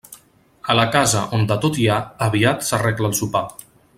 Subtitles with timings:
[0.73, 1.99] A la casa on de tot hi ha,
[2.29, 3.45] aviat s'arregla el sopar.